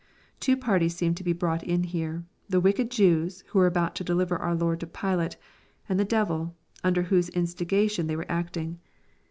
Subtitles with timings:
[0.39, 4.03] ]Two parties seem to be brought in here,— the wicked Jews, vho were about to
[4.03, 5.37] deliver our Lord to Pilate,
[5.87, 8.79] and the devil, under whose instigation they weire acting.